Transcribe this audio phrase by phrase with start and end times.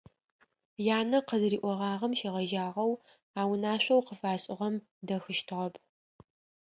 [0.97, 2.91] Янэ къызыриӏогъагъэм щегъэжьагъэу
[3.39, 4.75] а унашъоу къыфашӏыгъэм
[5.07, 5.73] дэхыщтыгъэп.